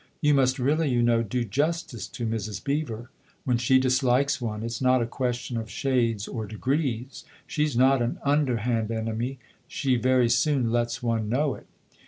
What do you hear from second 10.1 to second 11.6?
soon lets one know